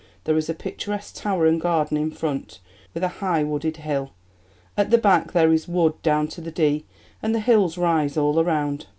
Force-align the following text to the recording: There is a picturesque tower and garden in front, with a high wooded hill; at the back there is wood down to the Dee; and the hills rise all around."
There 0.23 0.35
is 0.35 0.49
a 0.49 0.55
picturesque 0.55 1.13
tower 1.13 1.45
and 1.45 1.61
garden 1.61 1.95
in 1.95 2.09
front, 2.09 2.59
with 2.91 3.03
a 3.03 3.07
high 3.21 3.43
wooded 3.43 3.77
hill; 3.77 4.13
at 4.75 4.89
the 4.89 4.97
back 4.97 5.31
there 5.33 5.53
is 5.53 5.67
wood 5.67 5.93
down 6.01 6.27
to 6.29 6.41
the 6.41 6.49
Dee; 6.49 6.85
and 7.21 7.35
the 7.35 7.39
hills 7.39 7.77
rise 7.77 8.17
all 8.17 8.39
around." 8.39 8.87